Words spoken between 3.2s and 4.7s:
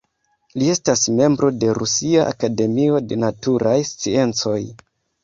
Naturaj Sciencoj.